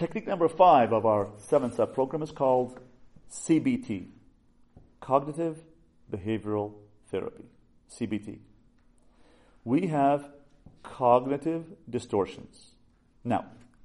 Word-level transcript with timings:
Technique 0.00 0.26
number 0.26 0.48
five 0.48 0.94
of 0.94 1.04
our 1.04 1.28
seven 1.36 1.70
step 1.70 1.92
program 1.92 2.22
is 2.22 2.32
called 2.32 2.80
CBT. 3.30 4.06
Cognitive 4.98 5.58
Behavioral 6.10 6.72
Therapy. 7.10 7.44
CBT. 7.92 8.38
We 9.62 9.88
have 9.88 10.30
cognitive 10.82 11.66
distortions. 11.90 12.70
Now, 13.24 13.44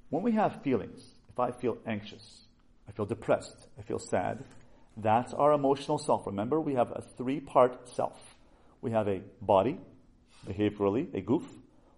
when 0.09 0.23
we 0.23 0.31
have 0.31 0.61
feelings, 0.61 1.01
if 1.27 1.37
I 1.37 1.51
feel 1.51 1.79
anxious, 1.85 2.45
I 2.87 2.93
feel 2.93 3.05
depressed, 3.05 3.67
I 3.77 3.81
feel 3.81 3.99
sad, 3.99 4.41
that's 4.95 5.33
our 5.33 5.51
emotional 5.51 5.97
self. 5.97 6.25
Remember, 6.25 6.61
we 6.61 6.75
have 6.75 6.91
a 6.91 7.03
three 7.17 7.41
part 7.41 7.89
self. 7.89 8.37
We 8.79 8.91
have 8.91 9.09
a 9.09 9.19
body, 9.41 9.79
behaviorally, 10.47 11.13
a 11.13 11.21
guf. 11.21 11.43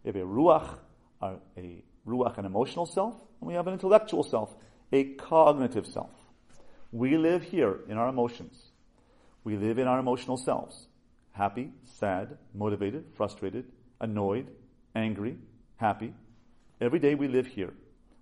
We 0.04 0.08
have 0.08 0.16
a 0.16 0.26
ruach, 0.26 0.80
a, 1.22 1.36
a 1.56 1.84
ruach, 2.08 2.40
an 2.40 2.46
emotional 2.46 2.88
self. 2.88 3.14
And 3.40 3.48
we 3.48 3.54
have 3.54 3.68
an 3.68 3.74
intellectual 3.74 4.24
self, 4.24 4.56
a 4.92 5.04
cognitive 5.16 5.86
self. 5.86 6.12
We 6.92 7.18
live 7.18 7.44
here 7.44 7.80
in 7.88 7.98
our 7.98 8.08
emotions. 8.08 8.72
We 9.44 9.58
live 9.58 9.80
in 9.80 9.88
our 9.88 10.00
emotional 10.00 10.38
selves. 10.38 10.88
Happy, 11.32 11.72
sad, 11.84 12.38
motivated, 12.54 13.06
frustrated, 13.14 13.66
annoyed, 14.02 14.48
angry, 14.96 15.38
happy. 15.78 16.14
Every 16.82 17.00
day 17.00 17.16
we 17.16 17.28
live 17.28 17.48
here. 17.48 17.74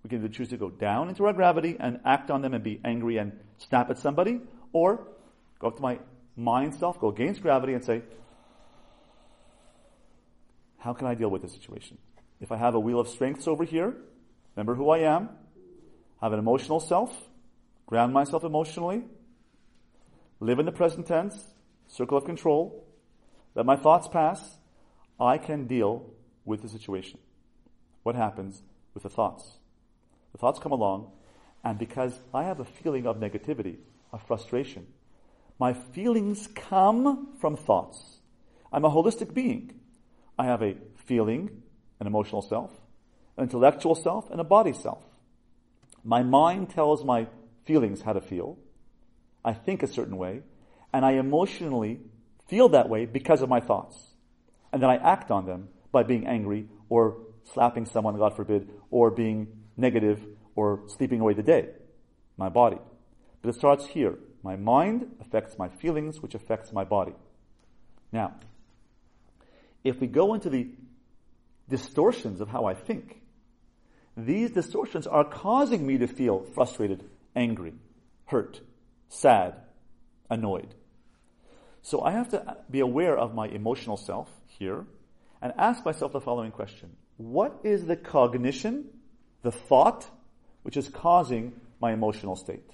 We 0.04 0.10
can 0.10 0.20
either 0.20 0.34
choose 0.34 0.50
to 0.50 0.58
go 0.58 0.70
down 0.70 1.10
into 1.10 1.26
our 1.26 1.34
gravity 1.34 1.78
and 1.80 2.00
act 2.06 2.30
on 2.30 2.42
them 2.42 2.54
and 2.54 2.64
be 2.64 2.80
angry 2.84 3.18
and 3.18 3.40
snap 3.58 3.90
at 3.90 3.98
somebody, 3.98 4.42
or 4.74 5.08
go 5.60 5.68
up 5.68 5.78
to 5.78 5.82
my 5.82 6.00
mind 6.36 6.76
self, 6.76 7.00
go 7.00 7.10
against 7.10 7.42
gravity 7.42 7.74
and 7.74 7.84
say, 7.84 8.04
how 10.78 10.94
can 10.94 11.08
I 11.08 11.16
deal 11.16 11.30
with 11.30 11.42
this 11.42 11.54
situation? 11.54 11.98
If 12.40 12.52
I 12.52 12.58
have 12.58 12.76
a 12.76 12.80
wheel 12.80 13.00
of 13.00 13.08
strengths 13.08 13.48
over 13.48 13.64
here, 13.64 13.96
remember 14.56 14.76
who 14.76 14.90
I 14.90 15.00
am, 15.00 15.30
have 16.22 16.34
an 16.34 16.40
emotional 16.40 16.80
self, 16.80 17.12
ground 17.86 18.14
myself 18.14 18.44
emotionally, 18.44 19.04
live 20.40 20.60
in 20.60 20.66
the 20.66 20.72
present 20.72 21.08
tense, 21.08 21.54
circle 21.88 22.18
of 22.18 22.26
control, 22.26 22.86
let 23.54 23.66
my 23.66 23.76
thoughts 23.76 24.08
pass, 24.08 24.58
I 25.20 25.38
can 25.38 25.68
deal 25.68 26.10
with 26.44 26.62
the 26.62 26.70
situation. 26.70 27.20
What 28.04 28.16
happens 28.16 28.62
with 28.94 29.04
the 29.04 29.10
thoughts? 29.10 29.58
The 30.32 30.38
thoughts 30.38 30.60
come 30.60 30.72
along, 30.72 31.12
and 31.64 31.80
because 31.80 32.20
I 32.34 32.44
have 32.44 32.60
a 32.60 32.66
feeling 32.66 33.08
of 33.08 33.18
negativity, 33.18 33.78
of 34.12 34.22
frustration, 34.24 34.88
my 35.60 35.74
feelings 35.74 36.48
come 36.54 37.30
from 37.40 37.56
thoughts. 37.56 38.18
I'm 38.72 38.84
a 38.84 38.90
holistic 38.90 39.34
being. 39.34 39.80
I 40.38 40.46
have 40.46 40.62
a 40.62 40.76
feeling, 40.96 41.62
an 42.00 42.08
emotional 42.08 42.42
self, 42.42 42.72
intellectual 43.38 43.96
self, 43.96 44.30
and 44.30 44.40
a 44.40 44.44
body 44.44 44.74
self. 44.74 45.04
My 46.04 46.24
mind 46.24 46.70
tells 46.70 47.04
my 47.04 47.28
feelings 47.66 48.02
how 48.02 48.14
to 48.14 48.22
feel. 48.22 48.58
I 49.44 49.54
think 49.54 49.84
a 49.84 49.88
certain 49.88 50.18
way, 50.18 50.42
and 50.94 51.06
I 51.06 51.14
emotionally 51.14 52.00
feel 52.48 52.70
that 52.70 52.90
way 52.90 53.06
because 53.06 53.42
of 53.42 53.50
my 53.50 53.60
thoughts. 53.60 53.98
And 54.72 54.82
then 54.82 54.90
I 54.90 54.98
act 54.98 55.32
on 55.32 55.46
them 55.46 55.70
by 55.92 56.04
being 56.04 56.28
angry 56.28 56.68
or 56.90 57.18
slapping 57.54 57.86
someone, 57.86 58.18
God 58.18 58.36
forbid, 58.36 58.70
or 58.92 59.12
being 59.12 59.48
negative 59.78 60.26
or 60.56 60.84
sleeping 60.88 61.20
away 61.20 61.34
the 61.34 61.44
day, 61.44 61.70
my 62.38 62.50
body. 62.50 62.78
But 63.42 63.50
it 63.50 63.58
starts 63.58 63.86
here. 63.88 64.18
My 64.44 64.56
mind 64.56 65.16
affects 65.20 65.58
my 65.58 65.70
feelings, 65.70 66.22
which 66.22 66.36
affects 66.36 66.72
my 66.72 66.84
body. 66.84 67.14
Now, 68.12 68.36
if 69.84 70.00
we 70.00 70.08
go 70.08 70.34
into 70.34 70.50
the 70.50 70.70
distortions 71.70 72.42
of 72.42 72.50
how 72.50 72.66
I 72.66 72.74
think, 72.74 73.22
these 74.18 74.52
distortions 74.52 75.08
are 75.08 75.26
causing 75.26 75.86
me 75.86 75.98
to 75.98 76.08
feel 76.08 76.46
frustrated, 76.54 77.04
angry, 77.36 77.74
hurt, 78.26 78.62
sad, 79.10 79.56
annoyed. 80.30 80.74
So 81.82 82.02
I 82.02 82.12
have 82.12 82.30
to 82.30 82.58
be 82.72 82.80
aware 82.80 83.18
of 83.18 83.36
my 83.36 83.48
emotional 83.48 83.98
self 83.98 84.30
here 84.48 84.86
and 85.42 85.54
ask 85.58 85.86
myself 85.86 86.14
the 86.14 86.22
following 86.22 86.52
question. 86.52 86.92
What 87.18 87.60
is 87.64 87.86
the 87.86 87.96
cognition, 87.96 88.86
the 89.44 89.52
thought, 89.52 90.10
which 90.64 90.78
is 90.78 90.90
causing 90.90 91.54
my 91.80 91.94
emotional 91.94 92.36
state? 92.36 92.70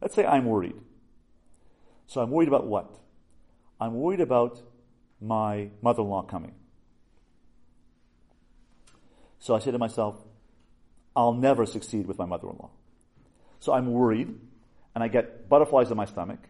Let's 0.00 0.14
say 0.14 0.24
I'm 0.24 0.44
worried. 0.44 0.76
So 2.06 2.20
I'm 2.20 2.30
worried 2.30 2.48
about 2.48 2.66
what? 2.66 2.94
I'm 3.80 3.94
worried 3.94 4.20
about 4.20 4.60
my 5.20 5.70
mother-in-law 5.82 6.22
coming. 6.24 6.52
So 9.40 9.54
I 9.54 9.58
say 9.58 9.72
to 9.72 9.78
myself, 9.78 10.16
I'll 11.16 11.32
never 11.32 11.66
succeed 11.66 12.06
with 12.06 12.18
my 12.18 12.26
mother-in-law. 12.26 12.70
So 13.60 13.72
I'm 13.72 13.92
worried 13.92 14.34
and 14.94 15.04
I 15.04 15.08
get 15.08 15.48
butterflies 15.48 15.90
in 15.90 15.96
my 15.96 16.04
stomach 16.06 16.40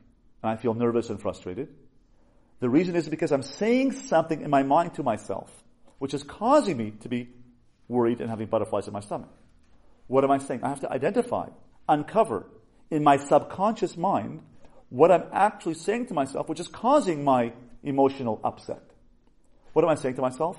and 0.43 0.51
I 0.51 0.57
feel 0.57 0.75
nervous 0.75 1.11
and 1.11 1.21
frustrated. 1.21 1.69
The 2.61 2.69
reason 2.69 2.97
is 2.97 3.09
because 3.09 3.33
I'm 3.33 3.43
saying 3.43 3.93
something 3.93 4.41
in 4.41 4.51
my 4.51 4.63
mind 4.63 4.95
to 4.95 5.03
myself, 5.03 5.51
which 5.99 6.15
is 6.15 6.23
causing 6.23 6.77
me 6.77 6.93
to 7.01 7.09
be 7.09 7.29
worried 7.89 8.21
and 8.21 8.31
having 8.31 8.47
butterflies 8.47 8.87
in 8.87 8.93
my 8.93 9.01
stomach. 9.01 9.31
What 10.07 10.25
am 10.25 10.31
I 10.31 10.39
saying? 10.39 10.61
I 10.63 10.69
have 10.69 10.81
to 10.81 10.91
identify, 10.91 11.49
uncover 11.89 12.47
in 12.91 13.03
my 13.03 13.17
subconscious 13.17 13.97
mind 13.97 14.43
what 14.89 15.11
I'm 15.11 15.25
actually 15.33 15.75
saying 15.75 16.07
to 16.07 16.15
myself, 16.15 16.49
which 16.49 16.61
is 16.61 16.69
causing 16.69 17.25
my 17.25 17.53
emotional 17.83 18.41
upset. 18.45 18.83
What 19.73 19.85
am 19.85 19.91
I 19.91 19.95
saying 19.95 20.15
to 20.17 20.23
myself? 20.23 20.57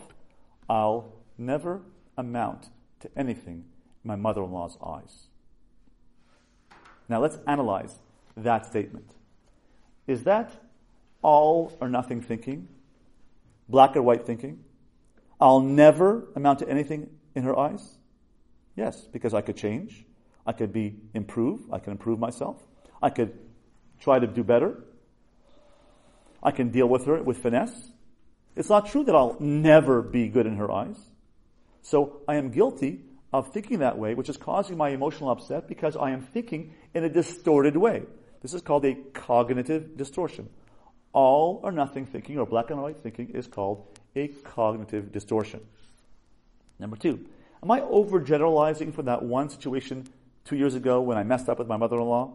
I'll 0.70 1.14
never 1.38 1.82
amount 2.18 2.70
to 3.02 3.10
anything 3.16 3.66
in 4.06 4.08
my 4.08 4.16
mother-in-law's 4.16 4.78
eyes. 4.86 5.28
Now 7.10 7.20
let's 7.20 7.38
analyze 7.48 8.00
that 8.38 8.66
statement. 8.66 9.12
Is 10.08 10.24
that 10.24 10.52
all 11.22 11.76
or 11.82 11.90
nothing 11.90 12.22
thinking? 12.22 12.68
Black 13.68 13.96
or 13.96 14.04
white 14.04 14.26
thinking? 14.26 14.64
I'll 15.42 15.60
never 15.60 16.28
amount 16.36 16.60
to 16.60 16.70
anything 16.70 17.10
in 17.34 17.44
her 17.44 17.58
eyes? 17.58 17.96
Yes, 18.76 19.02
because 19.02 19.34
I 19.34 19.42
could 19.42 19.58
change. 19.58 20.06
I 20.46 20.54
could 20.54 20.72
be 20.72 20.96
improve. 21.14 21.62
I 21.74 21.80
can 21.80 21.92
improve 21.92 22.20
myself. 22.20 22.62
I 23.02 23.10
could 23.10 23.38
try 24.00 24.20
to 24.20 24.28
do 24.28 24.44
better. 24.44 24.84
I 26.44 26.52
can 26.52 26.70
deal 26.70 26.88
with 26.88 27.06
her 27.06 27.22
with 27.24 27.40
finesse. 27.40 27.92
It's 28.56 28.70
not 28.70 28.88
true 28.88 29.04
that 29.04 29.16
I'll 29.16 29.36
never 29.40 30.02
be 30.02 30.30
good 30.30 30.46
in 30.46 30.58
her 30.58 30.72
eyes. 30.72 30.98
So 31.82 32.22
I 32.28 32.36
am 32.36 32.52
guilty 32.52 33.02
of 33.40 33.52
thinking 33.52 33.80
that 33.80 33.98
way, 33.98 34.14
which 34.14 34.30
is 34.30 34.38
causing 34.38 34.78
my 34.78 34.90
emotional 34.90 35.30
upset 35.30 35.68
because 35.68 35.96
I 35.96 36.12
am 36.12 36.22
thinking 36.22 36.74
in 36.94 37.04
a 37.04 37.10
distorted 37.10 37.76
way. 37.76 38.04
This 38.42 38.54
is 38.54 38.62
called 38.62 38.86
a 38.86 38.96
cognitive 39.14 39.98
distortion. 39.98 40.50
All 41.14 41.60
or 41.64 41.72
nothing 41.72 42.06
thinking 42.06 42.38
or 42.38 42.46
black 42.46 42.70
and 42.70 42.82
white 42.82 43.00
thinking 43.00 43.30
is 43.30 43.48
called 43.48 43.88
a 44.16 44.28
cognitive 44.28 45.12
distortion. 45.12 45.62
Number 46.80 46.96
two, 46.96 47.26
am 47.64 47.72
I 47.72 47.80
overgeneralizing 47.82 48.94
from 48.94 49.06
that 49.06 49.24
one 49.24 49.50
situation 49.50 50.06
two 50.44 50.56
years 50.56 50.76
ago 50.76 51.02
when 51.02 51.18
I 51.18 51.24
messed 51.24 51.50
up 51.50 51.60
with 51.60 51.68
my 51.68 51.78
mother-in-law? 51.78 52.34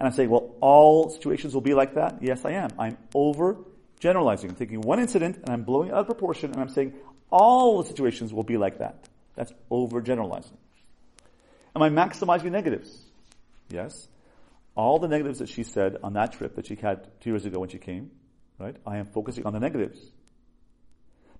And 0.00 0.06
I'm 0.06 0.12
saying, 0.12 0.30
well, 0.30 0.54
all 0.60 1.10
situations 1.10 1.54
will 1.54 1.60
be 1.60 1.74
like 1.74 1.94
that? 1.94 2.18
Yes, 2.20 2.44
I 2.44 2.52
am. 2.52 2.70
I'm 2.78 2.98
overgeneralizing. 3.14 4.50
I'm 4.50 4.56
taking 4.56 4.80
one 4.80 4.98
incident 4.98 5.36
and 5.36 5.50
I'm 5.50 5.62
blowing 5.62 5.88
it 5.88 5.94
out 5.94 6.00
of 6.00 6.06
proportion 6.06 6.52
and 6.52 6.60
I'm 6.60 6.68
saying 6.68 6.94
all 7.30 7.82
the 7.82 7.88
situations 7.88 8.32
will 8.32 8.42
be 8.42 8.56
like 8.56 8.78
that. 8.78 9.08
That's 9.34 9.52
overgeneralizing. 9.70 10.56
Am 11.74 11.82
I 11.82 11.90
maximizing 11.90 12.50
negatives? 12.50 12.96
Yes. 13.68 14.08
All 14.76 14.98
the 14.98 15.08
negatives 15.08 15.38
that 15.38 15.48
she 15.48 15.62
said 15.62 15.96
on 16.02 16.14
that 16.14 16.32
trip 16.32 16.56
that 16.56 16.66
she 16.66 16.76
had 16.76 17.08
two 17.20 17.30
years 17.30 17.44
ago 17.44 17.60
when 17.60 17.68
she 17.68 17.78
came, 17.78 18.10
right? 18.58 18.76
I 18.86 18.98
am 18.98 19.06
focusing 19.06 19.46
on 19.46 19.52
the 19.52 19.60
negatives. 19.60 19.98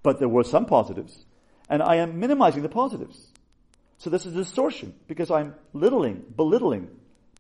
But 0.03 0.19
there 0.19 0.29
were 0.29 0.45
some 0.45 0.67
positives, 0.67 1.25
and 1.69 1.83
I 1.83 1.97
am 1.97 2.21
minimizing 2.21 2.63
the 2.63 2.69
positives. 2.69 3.29
So 3.99 4.11
this 4.11 4.27
is 4.27 4.35
distortion 4.35 4.95
because 5.09 5.31
I'm 5.31 5.55
littling, 5.73 6.25
belittling, 6.37 6.91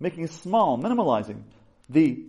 making 0.00 0.26
small, 0.28 0.78
minimalizing 0.78 1.42
the 1.88 2.24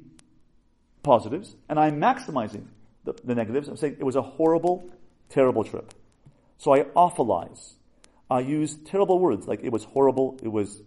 positives, 1.04 1.56
and 1.70 1.80
I'm 1.80 2.02
maximizing 2.02 2.66
the, 3.06 3.14
the 3.24 3.36
negatives. 3.36 3.68
I'm 3.68 3.78
saying 3.78 3.98
it 4.00 4.04
was 4.04 4.16
a 4.16 4.22
horrible, 4.22 4.90
terrible 5.30 5.64
trip. 5.64 5.94
So 6.58 6.74
I 6.74 6.82
awfulize. 6.82 7.74
I 8.30 8.40
use 8.40 8.78
terrible 8.86 9.20
words 9.20 9.48
like 9.48 9.64
it 9.64 9.72
was 9.72 9.84
horrible, 9.84 10.40
it 10.42 10.48
was 10.48 10.82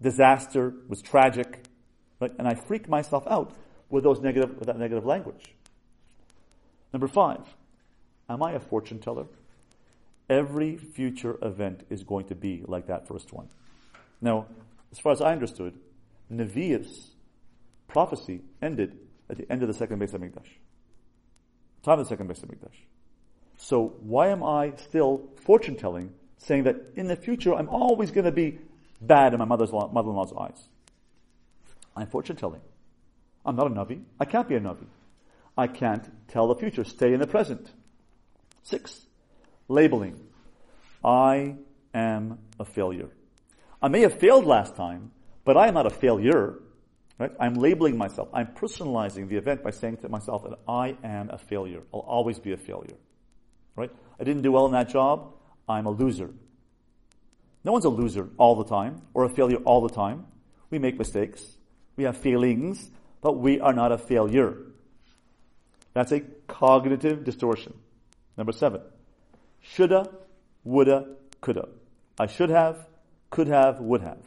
disaster, 0.00 0.68
it 0.68 0.88
was 0.88 1.02
tragic, 1.02 1.64
right? 2.20 2.32
And 2.38 2.46
I 2.46 2.54
freak 2.54 2.88
myself 2.88 3.26
out 3.26 3.54
with 3.88 4.04
those 4.04 4.20
negative, 4.20 4.56
with 4.58 4.66
that 4.66 4.78
negative 4.78 5.04
language. 5.04 5.54
Number 6.92 7.08
five, 7.08 7.40
Am 8.28 8.42
I 8.42 8.52
a 8.52 8.60
fortune 8.60 8.98
teller? 8.98 9.26
Every 10.28 10.76
future 10.76 11.38
event 11.40 11.84
is 11.88 12.04
going 12.04 12.26
to 12.26 12.34
be 12.34 12.62
like 12.66 12.86
that 12.86 13.08
first 13.08 13.32
one. 13.32 13.48
Now, 14.20 14.46
as 14.92 14.98
far 14.98 15.12
as 15.12 15.22
I 15.22 15.32
understood, 15.32 15.78
Nevi'us 16.30 17.12
prophecy 17.86 18.42
ended 18.60 18.98
at 19.30 19.38
the 19.38 19.50
end 19.50 19.62
of 19.62 19.68
the 19.68 19.74
second 19.74 20.00
Beis 20.00 20.12
Hamikdash. 20.12 20.58
Time 21.82 21.98
of 21.98 22.06
the 22.06 22.08
second 22.08 22.28
Beis 22.28 22.44
Hamikdash. 22.44 22.84
So 23.56 23.94
why 24.00 24.28
am 24.28 24.42
I 24.42 24.74
still 24.76 25.30
fortune 25.36 25.76
telling, 25.76 26.12
saying 26.38 26.64
that 26.64 26.76
in 26.96 27.06
the 27.06 27.16
future 27.16 27.54
I'm 27.54 27.68
always 27.68 28.10
going 28.10 28.24
to 28.24 28.32
be 28.32 28.58
bad 29.00 29.32
in 29.32 29.38
my 29.38 29.44
mother's 29.44 29.72
mother-in-law's 29.72 30.32
eyes. 30.38 30.68
I'm 31.96 32.06
fortune 32.08 32.36
telling. 32.36 32.60
I'm 33.44 33.56
not 33.56 33.66
a 33.66 33.70
Navi. 33.70 34.02
I 34.18 34.24
can't 34.24 34.48
be 34.48 34.54
a 34.54 34.60
Navi. 34.60 34.86
I 35.56 35.66
can't 35.66 36.08
tell 36.28 36.48
the 36.48 36.54
future. 36.54 36.84
Stay 36.84 37.12
in 37.12 37.20
the 37.20 37.26
present. 37.26 37.70
Six, 38.62 39.06
labeling. 39.68 40.20
I 41.04 41.56
am 41.94 42.38
a 42.60 42.64
failure. 42.64 43.08
I 43.80 43.88
may 43.88 44.00
have 44.02 44.18
failed 44.18 44.44
last 44.44 44.76
time, 44.76 45.12
but 45.44 45.56
I 45.56 45.68
am 45.68 45.74
not 45.74 45.86
a 45.86 45.90
failure. 45.90 46.60
Right? 47.18 47.32
I'm 47.40 47.54
labeling 47.54 47.96
myself. 47.96 48.28
I'm 48.32 48.48
personalizing 48.48 49.28
the 49.28 49.36
event 49.36 49.64
by 49.64 49.70
saying 49.70 49.96
to 49.98 50.08
myself 50.08 50.44
that 50.44 50.58
I 50.68 50.96
am 51.02 51.30
a 51.30 51.38
failure. 51.38 51.82
I'll 51.92 52.00
always 52.00 52.38
be 52.38 52.52
a 52.52 52.56
failure. 52.56 52.96
Right? 53.74 53.90
I 54.20 54.24
didn't 54.24 54.42
do 54.42 54.52
well 54.52 54.66
in 54.66 54.72
that 54.72 54.88
job. 54.88 55.32
I'm 55.68 55.86
a 55.86 55.90
loser. 55.90 56.30
No 57.64 57.72
one's 57.72 57.84
a 57.84 57.90
loser 57.90 58.28
all 58.38 58.54
the 58.54 58.64
time 58.64 59.02
or 59.14 59.24
a 59.24 59.28
failure 59.28 59.58
all 59.58 59.80
the 59.80 59.94
time. 59.94 60.26
We 60.70 60.78
make 60.78 60.98
mistakes. 60.98 61.44
We 61.96 62.04
have 62.04 62.16
feelings, 62.16 62.90
but 63.20 63.32
we 63.32 63.60
are 63.60 63.72
not 63.72 63.92
a 63.92 63.98
failure. 63.98 64.56
That's 65.92 66.12
a 66.12 66.20
cognitive 66.46 67.24
distortion. 67.24 67.74
Number 68.36 68.52
seven. 68.52 68.82
Shoulda, 69.60 70.10
woulda, 70.64 71.16
coulda. 71.40 71.68
I 72.18 72.26
should 72.26 72.50
have, 72.50 72.86
could 73.30 73.48
have, 73.48 73.80
would 73.80 74.00
have. 74.02 74.22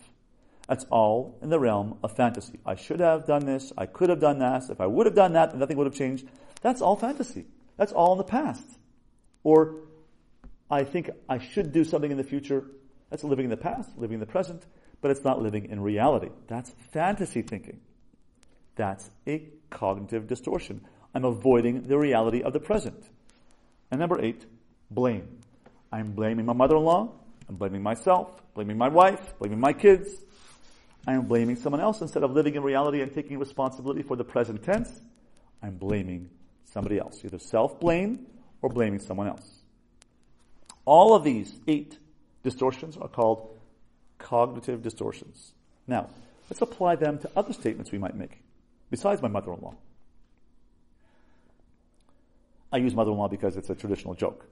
That's 0.67 0.85
all 0.89 1.37
in 1.41 1.49
the 1.49 1.59
realm 1.59 1.97
of 2.03 2.15
fantasy. 2.15 2.59
I 2.65 2.75
should 2.75 2.99
have 2.99 3.25
done 3.25 3.45
this. 3.45 3.73
I 3.77 3.85
could 3.85 4.09
have 4.09 4.19
done 4.19 4.39
that. 4.39 4.69
If 4.69 4.79
I 4.79 4.85
would 4.85 5.05
have 5.05 5.15
done 5.15 5.33
that, 5.33 5.57
nothing 5.57 5.77
would 5.77 5.87
have 5.87 5.95
changed. 5.95 6.27
That's 6.61 6.81
all 6.81 6.95
fantasy. 6.95 7.45
That's 7.77 7.91
all 7.91 8.13
in 8.13 8.17
the 8.17 8.23
past. 8.23 8.65
Or 9.43 9.75
I 10.71 10.85
think 10.85 11.09
I 11.27 11.37
should 11.37 11.73
do 11.73 11.83
something 11.83 12.09
in 12.09 12.17
the 12.17 12.23
future. 12.23 12.65
That's 13.09 13.25
living 13.25 13.43
in 13.43 13.51
the 13.51 13.57
past, 13.57 13.97
living 13.97 14.15
in 14.15 14.19
the 14.21 14.25
present, 14.25 14.65
but 15.01 15.11
it's 15.11 15.23
not 15.23 15.41
living 15.41 15.65
in 15.69 15.81
reality. 15.81 16.29
That's 16.47 16.73
fantasy 16.91 17.41
thinking. 17.41 17.81
That's 18.75 19.11
a 19.27 19.49
cognitive 19.69 20.27
distortion. 20.27 20.85
I'm 21.13 21.25
avoiding 21.25 21.87
the 21.89 21.97
reality 21.97 22.41
of 22.41 22.53
the 22.53 22.61
present. 22.61 23.03
And 23.91 23.99
number 23.99 24.23
eight, 24.23 24.45
blame. 24.89 25.39
I'm 25.91 26.13
blaming 26.13 26.45
my 26.45 26.53
mother-in-law. 26.53 27.11
I'm 27.49 27.55
blaming 27.55 27.83
myself, 27.83 28.41
blaming 28.53 28.77
my 28.77 28.87
wife, 28.87 29.37
blaming 29.39 29.59
my 29.59 29.73
kids. 29.73 30.09
I 31.05 31.13
am 31.13 31.25
blaming 31.25 31.57
someone 31.57 31.81
else 31.81 31.99
instead 31.99 32.23
of 32.23 32.31
living 32.31 32.55
in 32.55 32.63
reality 32.63 33.01
and 33.01 33.13
taking 33.13 33.39
responsibility 33.39 34.03
for 34.03 34.15
the 34.15 34.23
present 34.23 34.63
tense. 34.63 35.01
I'm 35.61 35.75
blaming 35.75 36.29
somebody 36.63 36.97
else, 36.97 37.19
either 37.25 37.39
self-blame 37.39 38.25
or 38.61 38.69
blaming 38.69 38.99
someone 38.99 39.27
else. 39.27 39.60
All 40.91 41.15
of 41.15 41.23
these 41.23 41.57
eight 41.69 41.99
distortions 42.43 42.97
are 42.97 43.07
called 43.07 43.57
cognitive 44.17 44.83
distortions. 44.83 45.53
Now, 45.87 46.09
let's 46.49 46.61
apply 46.61 46.97
them 46.97 47.17
to 47.19 47.29
other 47.33 47.53
statements 47.53 47.93
we 47.93 47.97
might 47.97 48.13
make, 48.13 48.41
besides 48.89 49.21
my 49.21 49.29
mother-in-law. 49.29 49.73
I 52.73 52.77
use 52.79 52.93
mother-in-law 52.93 53.29
because 53.29 53.55
it's 53.55 53.69
a 53.69 53.75
traditional 53.75 54.15
joke. 54.15 54.45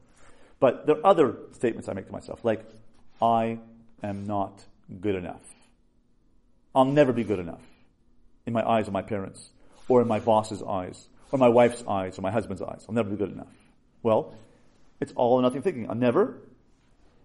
But 0.61 0.85
there 0.85 0.95
are 0.95 1.05
other 1.05 1.35
statements 1.51 1.89
I 1.89 1.93
make 1.93 2.05
to 2.05 2.13
myself, 2.13 2.45
like, 2.45 2.63
I 3.21 3.59
am 4.01 4.25
not 4.25 4.63
good 5.01 5.15
enough. 5.15 5.43
I'll 6.73 6.85
never 6.85 7.11
be 7.11 7.25
good 7.25 7.39
enough 7.39 7.67
in 8.45 8.53
my 8.53 8.65
eyes 8.65 8.87
of 8.87 8.93
my 8.93 9.01
parents, 9.01 9.49
or 9.89 10.01
in 10.01 10.07
my 10.07 10.21
boss's 10.21 10.63
eyes, 10.63 11.09
or 11.33 11.37
my 11.37 11.49
wife's 11.49 11.83
eyes, 11.85 12.17
or 12.17 12.21
my 12.21 12.31
husband's 12.31 12.61
eyes. 12.61 12.85
I'll 12.87 12.95
never 12.95 13.09
be 13.09 13.17
good 13.17 13.33
enough. 13.33 13.51
Well, 14.03 14.33
it's 14.99 15.13
all 15.15 15.39
or 15.39 15.41
nothing 15.41 15.61
thinking. 15.61 15.89
I'll 15.89 15.95
never. 15.95 16.41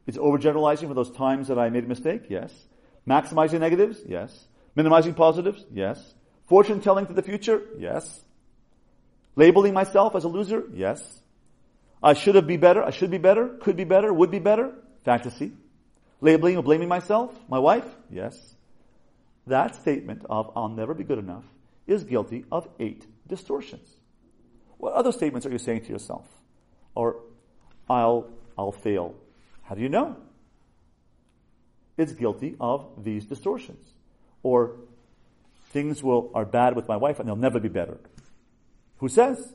It's 0.06 0.18
overgeneralizing 0.18 0.88
for 0.88 0.94
those 0.94 1.10
times 1.10 1.48
that 1.48 1.58
I 1.58 1.70
made 1.70 1.84
a 1.84 1.88
mistake, 1.88 2.24
yes. 2.28 2.52
Maximizing 3.08 3.60
negatives, 3.60 4.00
yes. 4.06 4.46
Minimizing 4.76 5.14
positives, 5.14 5.64
yes. 5.72 6.14
Fortune 6.46 6.80
telling 6.80 7.06
to 7.06 7.12
the 7.12 7.22
future, 7.22 7.62
yes. 7.78 8.20
Labeling 9.36 9.74
myself 9.74 10.14
as 10.14 10.24
a 10.24 10.28
loser, 10.28 10.64
yes. 10.72 11.20
I 12.02 12.12
should 12.12 12.34
have 12.34 12.46
be 12.46 12.58
better, 12.58 12.82
I 12.82 12.90
should 12.90 13.10
be 13.10 13.18
better, 13.18 13.48
could 13.48 13.76
be 13.76 13.84
better, 13.84 14.12
would 14.12 14.30
be 14.30 14.38
better, 14.38 14.72
fantasy. 15.04 15.52
Labeling 16.20 16.56
or 16.58 16.62
blaming 16.62 16.88
myself, 16.88 17.34
my 17.48 17.58
wife, 17.58 17.86
yes. 18.10 18.54
That 19.46 19.74
statement 19.76 20.24
of 20.28 20.50
I'll 20.54 20.68
never 20.68 20.94
be 20.94 21.04
good 21.04 21.18
enough 21.18 21.44
is 21.86 22.04
guilty 22.04 22.44
of 22.50 22.68
eight 22.78 23.06
distortions. 23.26 23.88
What 24.78 24.94
other 24.94 25.12
statements 25.12 25.46
are 25.46 25.50
you 25.50 25.58
saying 25.58 25.82
to 25.82 25.92
yourself? 25.92 26.26
Or 26.94 27.16
I'll 27.88 28.28
I'll 28.56 28.72
fail. 28.72 29.14
How 29.62 29.74
do 29.74 29.80
you 29.82 29.88
know? 29.88 30.16
It's 31.96 32.12
guilty 32.12 32.56
of 32.60 33.04
these 33.04 33.24
distortions. 33.26 33.86
Or 34.42 34.76
things 35.70 36.02
will 36.02 36.30
are 36.34 36.44
bad 36.44 36.76
with 36.76 36.88
my 36.88 36.96
wife 36.96 37.18
and 37.18 37.28
they'll 37.28 37.36
never 37.36 37.60
be 37.60 37.68
better. 37.68 37.98
Who 38.98 39.08
says? 39.08 39.54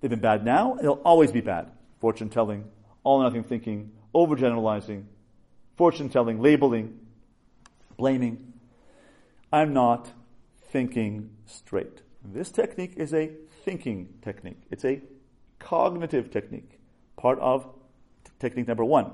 They've 0.00 0.10
been 0.10 0.20
bad 0.20 0.44
now, 0.44 0.74
and 0.74 0.84
they'll 0.84 1.02
always 1.04 1.32
be 1.32 1.40
bad. 1.40 1.70
Fortune 2.00 2.30
telling, 2.30 2.64
all 3.02 3.20
or 3.20 3.24
nothing 3.24 3.42
thinking, 3.42 3.90
overgeneralizing, 4.14 5.04
fortune 5.76 6.08
telling, 6.08 6.40
labeling, 6.40 7.00
blaming. 7.96 8.52
I'm 9.52 9.72
not 9.72 10.08
thinking 10.70 11.30
straight. 11.46 12.02
This 12.24 12.50
technique 12.50 12.92
is 12.96 13.12
a 13.12 13.32
thinking 13.64 14.08
technique. 14.22 14.60
It's 14.70 14.84
a 14.84 15.00
cognitive 15.58 16.30
technique, 16.30 16.78
part 17.16 17.38
of 17.38 17.64
t- 18.24 18.30
technique 18.38 18.68
number 18.68 18.84
one. 18.84 19.12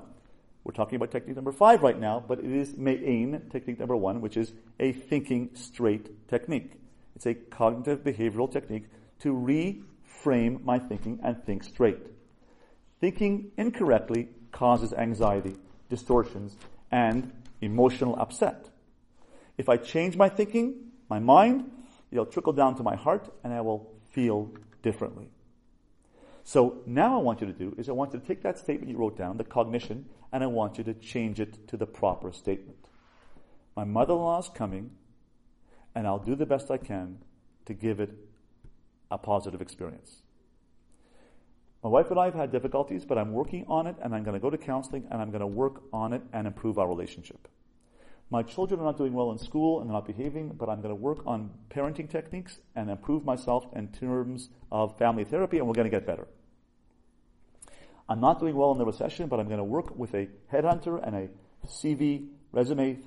We're 0.64 0.72
talking 0.72 0.96
about 0.96 1.10
technique 1.10 1.36
number 1.36 1.52
five 1.52 1.82
right 1.82 1.98
now, 1.98 2.24
but 2.26 2.38
it 2.38 2.50
is 2.50 2.76
Me'ain 2.76 3.42
technique 3.50 3.78
number 3.78 3.96
one, 3.96 4.20
which 4.20 4.36
is 4.36 4.52
a 4.80 4.92
thinking 4.92 5.50
straight 5.54 6.28
technique. 6.28 6.72
It's 7.16 7.26
a 7.26 7.34
cognitive 7.34 8.02
behavioral 8.02 8.50
technique 8.50 8.84
to 9.20 9.32
reframe 9.34 10.64
my 10.64 10.78
thinking 10.78 11.20
and 11.22 11.42
think 11.44 11.64
straight. 11.64 12.06
Thinking 13.00 13.52
incorrectly 13.58 14.28
causes 14.52 14.92
anxiety, 14.94 15.56
distortions, 15.90 16.56
and 16.90 17.30
emotional 17.60 18.16
upset. 18.18 18.70
If 19.58 19.68
I 19.68 19.76
change 19.76 20.16
my 20.16 20.28
thinking, 20.28 20.74
my 21.08 21.18
mind, 21.18 21.70
it'll 22.10 22.26
trickle 22.26 22.52
down 22.52 22.76
to 22.76 22.82
my 22.82 22.96
heart 22.96 23.28
and 23.44 23.52
I 23.52 23.60
will 23.60 23.92
feel 24.10 24.50
differently. 24.82 25.28
So 26.44 26.82
now 26.84 27.18
I 27.18 27.22
want 27.22 27.40
you 27.40 27.46
to 27.46 27.52
do 27.52 27.74
is 27.78 27.88
I 27.88 27.92
want 27.92 28.12
you 28.12 28.20
to 28.20 28.26
take 28.26 28.42
that 28.42 28.58
statement 28.58 28.90
you 28.90 28.98
wrote 28.98 29.16
down, 29.16 29.38
the 29.38 29.44
cognition, 29.44 30.04
and 30.30 30.44
I 30.44 30.46
want 30.46 30.76
you 30.76 30.84
to 30.84 30.94
change 30.94 31.40
it 31.40 31.66
to 31.68 31.76
the 31.78 31.86
proper 31.86 32.32
statement. 32.32 32.88
My 33.74 33.84
mother-in-law 33.84 34.40
is 34.40 34.50
coming 34.54 34.90
and 35.94 36.06
I'll 36.06 36.18
do 36.18 36.34
the 36.34 36.46
best 36.46 36.70
I 36.70 36.76
can 36.76 37.18
to 37.64 37.72
give 37.72 37.98
it 37.98 38.10
a 39.10 39.16
positive 39.16 39.62
experience. 39.62 40.22
My 41.82 41.90
wife 41.90 42.10
and 42.10 42.20
I 42.20 42.26
have 42.26 42.34
had 42.34 42.52
difficulties, 42.52 43.04
but 43.04 43.18
I'm 43.18 43.32
working 43.32 43.64
on 43.68 43.86
it 43.86 43.96
and 44.02 44.14
I'm 44.14 44.22
going 44.22 44.34
to 44.34 44.40
go 44.40 44.50
to 44.50 44.58
counseling 44.58 45.06
and 45.10 45.20
I'm 45.20 45.30
going 45.30 45.40
to 45.40 45.46
work 45.46 45.82
on 45.92 46.12
it 46.12 46.22
and 46.32 46.46
improve 46.46 46.78
our 46.78 46.88
relationship. 46.88 47.48
My 48.30 48.42
children 48.42 48.80
are 48.80 48.84
not 48.84 48.96
doing 48.96 49.12
well 49.12 49.32
in 49.32 49.38
school 49.38 49.80
and 49.80 49.88
they're 49.88 49.94
not 49.94 50.06
behaving, 50.06 50.50
but 50.58 50.68
I'm 50.68 50.80
going 50.80 50.94
to 50.94 51.00
work 51.00 51.18
on 51.26 51.50
parenting 51.70 52.08
techniques 52.08 52.58
and 52.74 52.90
improve 52.90 53.24
myself 53.24 53.66
in 53.74 53.88
terms 53.88 54.48
of 54.72 54.98
family 54.98 55.24
therapy 55.24 55.58
and 55.58 55.66
we're 55.66 55.74
going 55.74 55.90
to 55.90 55.90
get 55.90 56.06
better. 56.06 56.26
I'm 58.08 58.20
not 58.20 58.40
doing 58.40 58.54
well 58.54 58.72
in 58.72 58.78
the 58.78 58.84
recession, 58.84 59.28
but 59.28 59.40
I'm 59.40 59.46
going 59.46 59.58
to 59.58 59.64
work 59.64 59.96
with 59.96 60.14
a 60.14 60.28
headhunter 60.52 61.00
and 61.04 61.16
a 61.16 61.28
CV 61.66 62.28
resume 62.52 62.98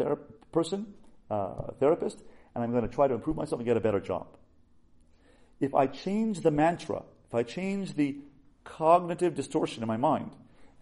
person, 0.51 0.93
uh, 1.29 1.71
therapist, 1.79 2.23
and 2.55 2.63
I'm 2.63 2.71
going 2.71 2.87
to 2.87 2.93
try 2.93 3.07
to 3.07 3.13
improve 3.13 3.35
myself 3.35 3.59
and 3.59 3.65
get 3.65 3.77
a 3.77 3.81
better 3.81 3.99
job. 3.99 4.27
If 5.59 5.75
I 5.75 5.87
change 5.87 6.41
the 6.41 6.51
mantra, 6.51 7.03
if 7.27 7.35
I 7.35 7.43
change 7.43 7.93
the 7.93 8.17
cognitive 8.63 9.35
distortion 9.35 9.83
in 9.83 9.87
my 9.87 9.97
mind 9.97 10.31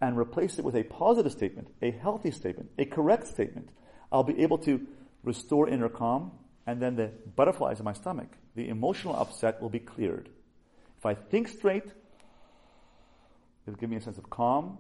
and 0.02 0.18
replace 0.18 0.60
it 0.60 0.66
with 0.66 0.76
a 0.76 0.84
positive 0.84 1.32
statement, 1.32 1.70
a 1.82 1.92
healthy 1.92 2.32
statement, 2.32 2.72
a 2.78 2.86
correct 2.86 3.28
statement, 3.28 3.70
I'll 4.12 4.24
be 4.24 4.42
able 4.42 4.58
to 4.60 4.86
restore 5.24 5.68
inner 5.68 5.90
calm 5.90 6.32
and 6.68 6.82
then 6.82 6.96
the 6.96 7.12
butterflies 7.36 7.80
in 7.80 7.86
my 7.86 7.94
stomach, 7.94 8.30
the 8.56 8.70
emotional 8.70 9.16
upset 9.16 9.62
will 9.62 9.70
be 9.70 9.80
cleared. 9.80 10.30
If 10.98 11.06
I 11.06 11.14
think 11.14 11.48
straight, 11.48 11.92
it'll 13.66 13.78
give 13.78 13.90
me 13.90 13.98
a 13.98 14.02
sense 14.02 14.18
of 14.18 14.30
calm, 14.30 14.78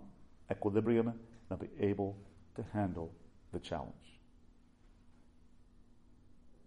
equilibrium, 0.51 1.07
and 1.07 1.17
I'll 1.51 1.57
be 1.57 1.69
able 1.79 2.17
to 2.55 2.65
handle 2.73 3.13
the 3.53 3.59
challenge. 3.59 4.14